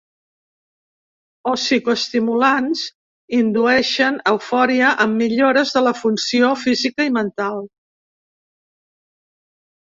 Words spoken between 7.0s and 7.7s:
i mental.